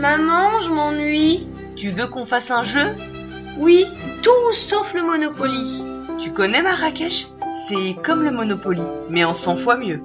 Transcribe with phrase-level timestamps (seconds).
[0.00, 1.46] Maman, je m'ennuie.
[1.76, 2.96] Tu veux qu'on fasse un jeu?
[3.58, 3.84] Oui,
[4.22, 5.82] tout sauf le Monopoly.
[6.18, 7.26] Tu connais Marrakech?
[7.68, 10.00] C'est comme le Monopoly, mais en 100 fois mieux.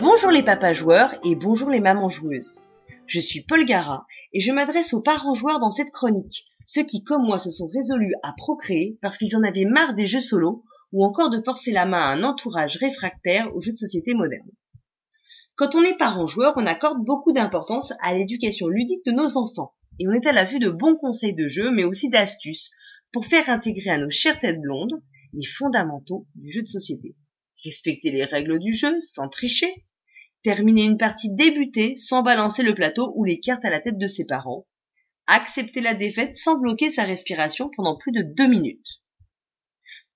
[0.00, 2.58] Bonjour les papas joueurs et bonjour les mamans joueuses.
[3.06, 7.04] Je suis Paul Gara et je m'adresse aux parents joueurs dans cette chronique, ceux qui
[7.04, 10.64] comme moi se sont résolus à procréer parce qu'ils en avaient marre des jeux solo
[10.92, 14.50] ou encore de forcer la main à un entourage réfractaire aux jeux de société modernes.
[15.60, 19.74] Quand on est parent joueur, on accorde beaucoup d'importance à l'éducation ludique de nos enfants,
[19.98, 22.70] et on est à la vue de bons conseils de jeu, mais aussi d'astuces,
[23.12, 25.02] pour faire intégrer à nos chères têtes blondes
[25.34, 27.14] les fondamentaux du jeu de société.
[27.62, 29.84] Respecter les règles du jeu sans tricher,
[30.42, 34.08] terminer une partie débutée sans balancer le plateau ou les cartes à la tête de
[34.08, 34.66] ses parents,
[35.26, 39.02] accepter la défaite sans bloquer sa respiration pendant plus de deux minutes.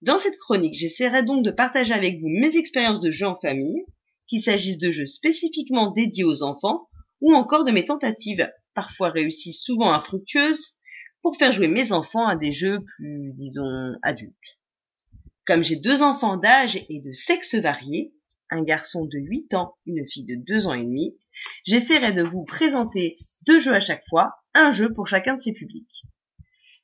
[0.00, 3.84] Dans cette chronique, j'essaierai donc de partager avec vous mes expériences de jeu en famille,
[4.26, 6.88] qu'il s'agisse de jeux spécifiquement dédiés aux enfants
[7.20, 10.78] ou encore de mes tentatives, parfois réussies, souvent infructueuses,
[11.22, 14.58] pour faire jouer mes enfants à des jeux plus, disons, adultes.
[15.46, 18.14] Comme j'ai deux enfants d'âge et de sexe variés,
[18.50, 21.16] un garçon de 8 ans, une fille de 2 ans et demi,
[21.64, 23.16] j'essaierai de vous présenter
[23.46, 26.04] deux jeux à chaque fois, un jeu pour chacun de ces publics.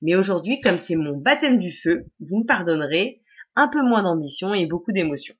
[0.03, 3.23] Mais aujourd'hui, comme c'est mon baptême du feu, vous me pardonnerez,
[3.57, 5.35] un peu moins d'ambition et beaucoup d'émotion.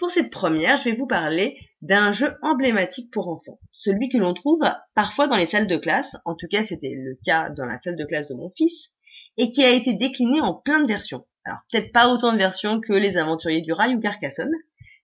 [0.00, 4.32] Pour cette première, je vais vous parler d'un jeu emblématique pour enfants, celui que l'on
[4.32, 4.62] trouve
[4.94, 7.96] parfois dans les salles de classe, en tout cas c'était le cas dans la salle
[7.96, 8.94] de classe de mon fils,
[9.36, 11.26] et qui a été décliné en plein de versions.
[11.44, 14.54] Alors peut-être pas autant de versions que les aventuriers du rail ou Carcassonne,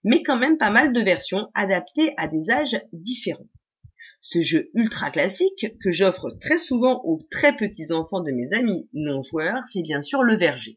[0.02, 3.50] mais quand même pas mal de versions adaptées à des âges différents.
[4.22, 8.88] Ce jeu ultra classique que j'offre très souvent aux très petits enfants de mes amis
[8.94, 10.74] non joueurs, c'est bien sûr le verger.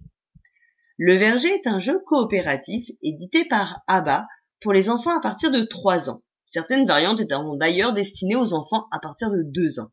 [1.02, 4.28] Le Verger est un jeu coopératif édité par ABBA
[4.60, 6.24] pour les enfants à partir de 3 ans.
[6.44, 9.92] Certaines variantes étant d'ailleurs destinées aux enfants à partir de 2 ans.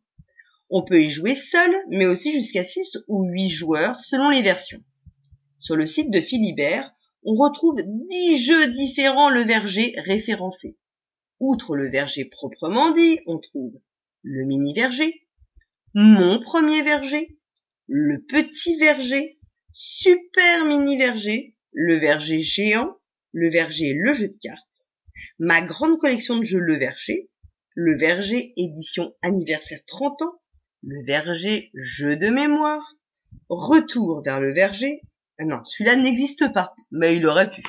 [0.68, 4.82] On peut y jouer seul, mais aussi jusqu'à 6 ou 8 joueurs selon les versions.
[5.60, 6.92] Sur le site de Philibert,
[7.22, 10.76] on retrouve 10 jeux différents le verger référencés.
[11.38, 13.78] Outre le verger proprement dit, on trouve
[14.22, 15.28] le mini verger,
[15.94, 17.38] mon premier verger,
[17.86, 19.38] le petit verger,
[19.78, 22.96] super mini verger, le verger géant,
[23.32, 24.88] le verger le jeu de cartes,
[25.38, 27.28] ma grande collection de jeux le verger,
[27.74, 30.40] le verger édition anniversaire 30 ans,
[30.82, 32.96] le verger jeu de mémoire,
[33.50, 35.02] retour vers le verger,
[35.38, 37.62] ah non, celui-là n'existe pas, mais il aurait pu.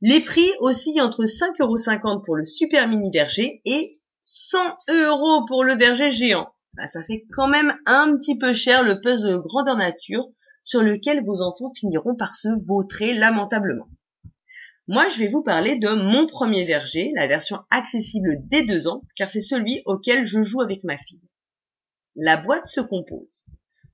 [0.00, 4.58] Les prix oscillent entre 5,50€ pour le super mini verger et 100
[4.88, 6.48] euros pour le verger géant.
[6.74, 10.26] Bah, ça fait quand même un petit peu cher le puzzle de grandeur nature
[10.62, 13.88] sur lequel vos enfants finiront par se vautrer lamentablement.
[14.88, 19.02] Moi, je vais vous parler de mon premier verger, la version accessible dès deux ans,
[19.16, 21.22] car c'est celui auquel je joue avec ma fille.
[22.16, 23.44] La boîte se compose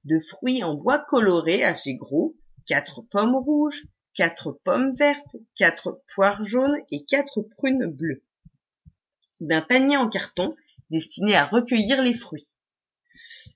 [0.04, 6.44] de fruits en bois coloré assez gros, quatre pommes rouges, quatre pommes vertes, quatre poires
[6.44, 8.24] jaunes et quatre prunes bleues.
[9.40, 10.54] D'un panier en carton
[10.90, 12.48] destiné à recueillir les fruits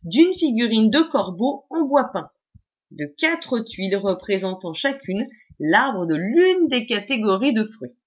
[0.04, 2.30] d'une figurine de corbeau en bois peint,
[2.92, 7.98] de quatre tuiles représentant chacune l'arbre de l'une des catégories de fruits,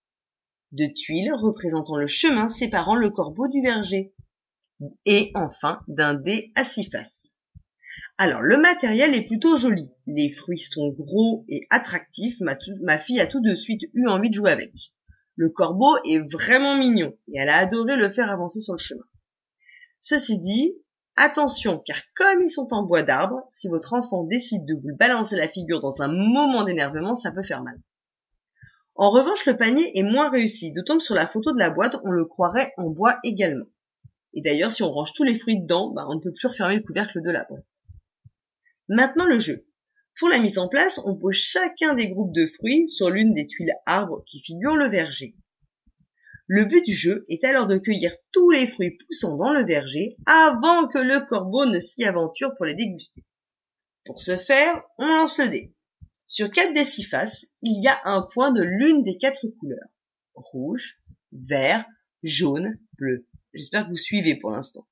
[0.71, 4.13] de tuiles représentant le chemin séparant le corbeau du verger,
[5.05, 7.35] et enfin d'un dé à six faces.
[8.17, 13.27] Alors le matériel est plutôt joli, les fruits sont gros et attractifs, ma, fille a
[13.27, 14.93] tout de suite eu envie de jouer avec.
[15.35, 19.03] Le corbeau est vraiment mignon et elle a adoré le faire avancer sur le chemin.
[19.99, 20.73] Ceci dit,
[21.17, 25.37] Attention, car comme ils sont en bois d'arbre, si votre enfant décide de vous balancer
[25.37, 27.79] la figure dans un moment d'énervement, ça peut faire mal.
[28.95, 31.97] En revanche, le panier est moins réussi, d'autant que sur la photo de la boîte,
[32.03, 33.65] on le croirait en bois également.
[34.33, 36.75] Et d'ailleurs, si on range tous les fruits dedans, bah, on ne peut plus refermer
[36.75, 37.65] le couvercle de la boîte.
[38.89, 39.65] Maintenant le jeu.
[40.19, 43.47] Pour la mise en place, on pose chacun des groupes de fruits sur l'une des
[43.47, 45.35] tuiles arbres qui figurent le verger.
[46.47, 50.15] Le but du jeu est alors de cueillir tous les fruits poussant dans le verger
[50.27, 53.25] avant que le corbeau ne s'y aventure pour les déguster.
[54.05, 55.73] Pour ce faire, on lance le dé.
[56.27, 59.89] Sur quatre des six faces, il y a un point de l'une des quatre couleurs.
[60.35, 61.01] Rouge,
[61.31, 61.85] vert,
[62.21, 63.27] jaune, bleu.
[63.53, 64.87] J'espère que vous suivez pour l'instant.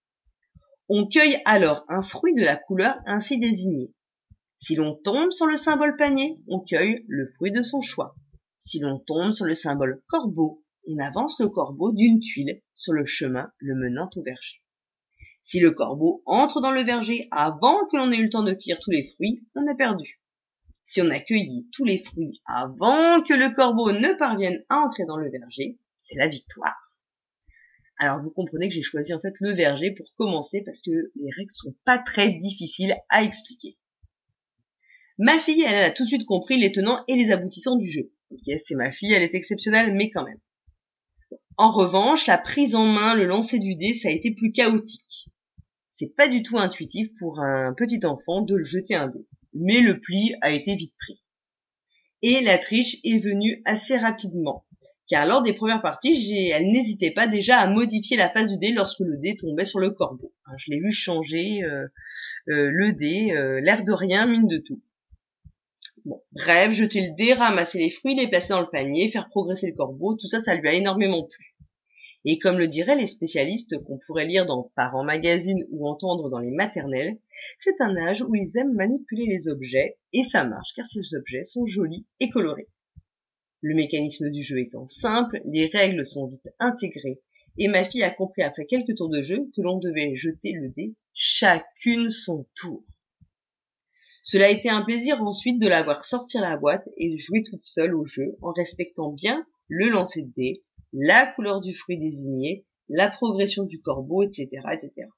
[0.90, 3.94] On cueille alors un fruit de la couleur ainsi désignée.
[4.58, 8.16] Si l'on tombe sur le symbole panier, on cueille le fruit de son choix.
[8.60, 13.06] Si l'on tombe sur le symbole corbeau, on avance le corbeau d'une tuile sur le
[13.06, 14.62] chemin le menant au verger.
[15.44, 18.54] Si le corbeau entre dans le verger avant que l'on ait eu le temps de
[18.54, 20.22] cueillir tous les fruits, on a perdu.
[20.86, 25.06] Si on a cueilli tous les fruits avant que le corbeau ne parvienne à entrer
[25.06, 26.92] dans le verger, c'est la victoire.
[27.98, 31.32] Alors vous comprenez que j'ai choisi en fait le verger pour commencer parce que les
[31.38, 33.78] règles sont pas très difficiles à expliquer.
[35.18, 38.12] Ma fille, elle, a tout de suite compris les tenants et les aboutissants du jeu.
[38.32, 40.40] Ok, c'est ma fille, elle est exceptionnelle, mais quand même.
[41.58, 45.30] En revanche, la prise en main, le lancer du dé, ça a été plus chaotique.
[45.92, 49.28] C'est pas du tout intuitif pour un petit enfant de le jeter un dé.
[49.54, 51.24] Mais le pli a été vite pris.
[52.24, 54.66] Et la triche est venue assez rapidement.
[55.08, 58.72] Car lors des premières parties, elle n'hésitait pas déjà à modifier la face du dé
[58.72, 60.34] lorsque le dé tombait sur le corbeau.
[60.46, 61.88] Hein, je l'ai vu changer euh,
[62.48, 64.82] euh, le dé, euh, l'air de rien, mine de tout.
[66.06, 69.68] Bon, bref, jeter le dé, ramasser les fruits, les placer dans le panier, faire progresser
[69.68, 71.56] le corbeau, tout ça, ça lui a énormément plu.
[72.26, 76.40] Et comme le diraient les spécialistes qu'on pourrait lire dans Parents Magazine ou entendre dans
[76.40, 77.18] les maternelles,
[77.58, 81.44] c'est un âge où ils aiment manipuler les objets, et ça marche car ces objets
[81.46, 82.70] sont jolis et colorés.
[83.62, 87.22] Le mécanisme du jeu étant simple, les règles sont vite intégrées,
[87.58, 90.68] et ma fille a compris après quelques tours de jeu que l'on devait jeter le
[90.70, 92.84] dé chacune son tour.
[94.26, 97.62] Cela a été un plaisir ensuite de la voir sortir la boîte et jouer toute
[97.62, 102.66] seule au jeu en respectant bien le lancer de dés, la couleur du fruit désigné,
[102.88, 105.10] la progression du corbeau, etc., etc.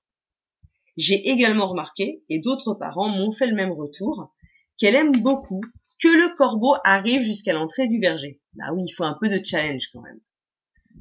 [0.98, 4.34] J'ai également remarqué, et d'autres parents m'ont fait le même retour,
[4.80, 5.62] qu'elle aime beaucoup
[6.02, 8.42] que le corbeau arrive jusqu'à l'entrée du verger.
[8.54, 10.20] Bah oui, il faut un peu de challenge quand même.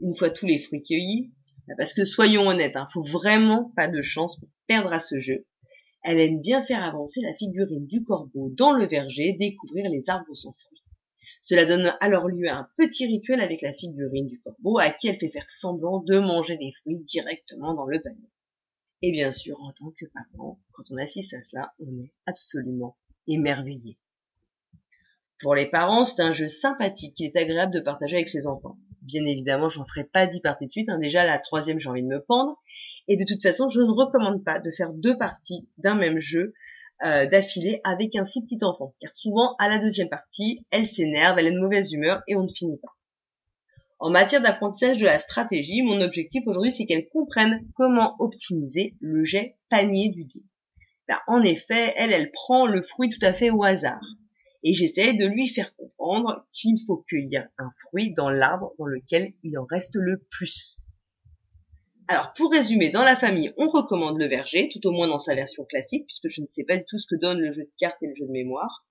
[0.02, 1.32] Une fois tous les fruits cueillis,
[1.66, 5.18] bah parce que soyons honnêtes, hein, faut vraiment pas de chance pour perdre à ce
[5.18, 5.46] jeu.
[6.04, 10.34] Elle aime bien faire avancer la figurine du corbeau dans le verger, découvrir les arbres
[10.34, 10.84] sans fruits.
[11.40, 15.08] Cela donne alors lieu à un petit rituel avec la figurine du corbeau à qui
[15.08, 18.30] elle fait faire semblant de manger les fruits directement dans le panier.
[19.00, 22.96] Et bien sûr, en tant que parent, quand on assiste à cela, on est absolument
[23.26, 23.98] émerveillé.
[25.40, 28.78] Pour les parents, c'est un jeu sympathique qui est agréable de partager avec ses enfants.
[29.02, 30.88] Bien évidemment, j'en ferai pas dix parties de suite.
[30.88, 30.98] Hein.
[30.98, 32.58] Déjà, la troisième, j'ai envie de me pendre.
[33.08, 36.54] Et de toute façon, je ne recommande pas de faire deux parties d'un même jeu
[37.04, 41.38] euh, d'affilée avec un si petit enfant, car souvent à la deuxième partie, elle s'énerve,
[41.38, 42.94] elle est de mauvaise humeur et on ne finit pas.
[43.98, 49.24] En matière d'apprentissage de la stratégie, mon objectif aujourd'hui, c'est qu'elle comprenne comment optimiser le
[49.24, 50.42] jet panier du dé.
[51.26, 54.04] en effet, elle, elle prend le fruit tout à fait au hasard.
[54.62, 59.34] Et j'essaie de lui faire comprendre qu'il faut cueillir un fruit dans l'arbre dans lequel
[59.42, 60.78] il en reste le plus.
[62.06, 65.34] Alors, pour résumer, dans la famille, on recommande le verger, tout au moins dans sa
[65.34, 67.72] version classique, puisque je ne sais pas du tout ce que donne le jeu de
[67.78, 68.84] cartes et le jeu de mémoire.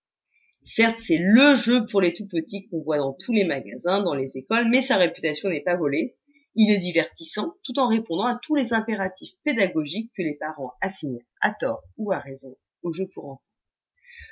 [0.63, 4.15] Certes, c'est le jeu pour les tout petits qu'on voit dans tous les magasins, dans
[4.15, 6.15] les écoles, mais sa réputation n'est pas volée.
[6.56, 11.24] Il est divertissant, tout en répondant à tous les impératifs pédagogiques que les parents assignent
[11.39, 13.44] à tort ou à raison au jeu pour enfants.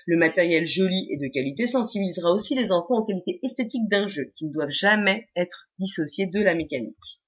[0.07, 4.31] Le matériel joli et de qualité sensibilisera aussi les enfants aux qualités esthétiques d'un jeu,
[4.35, 7.20] qui ne doivent jamais être dissociés de la mécanique.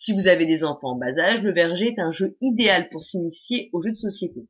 [0.00, 3.02] Si vous avez des enfants en bas âge, le verger est un jeu idéal pour
[3.02, 4.48] s'initier aux jeux de société.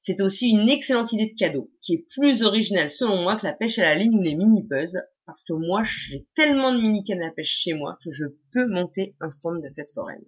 [0.00, 3.52] C'est aussi une excellente idée de cadeau, qui est plus originale selon moi que la
[3.52, 4.96] pêche à la ligne ou les mini-buzz,
[5.26, 8.68] parce que moi j'ai tellement de mini cannes à pêche chez moi que je peux
[8.68, 10.24] monter un stand de fête foraine.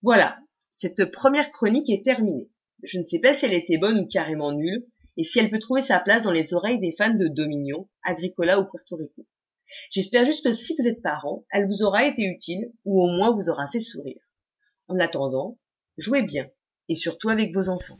[0.00, 0.38] Voilà,
[0.70, 2.48] cette première chronique est terminée.
[2.84, 4.86] Je ne sais pas si elle était bonne ou carrément nulle,
[5.16, 8.60] et si elle peut trouver sa place dans les oreilles des fans de Dominion, Agricola
[8.60, 9.26] ou Puerto Rico.
[9.90, 13.34] J'espère juste que si vous êtes parent, elle vous aura été utile ou au moins
[13.34, 14.20] vous aura fait sourire.
[14.88, 15.58] En attendant,
[15.96, 16.48] jouez bien
[16.88, 17.98] et surtout avec vos enfants.